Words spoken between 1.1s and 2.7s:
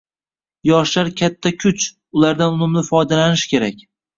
katta kuch, ulardan